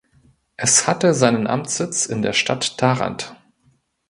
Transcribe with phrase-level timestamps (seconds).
[0.57, 3.35] Es hatte seinen Amtssitz in der Stadt Tharandt.